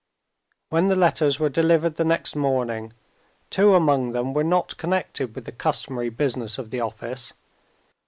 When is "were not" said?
4.33-4.75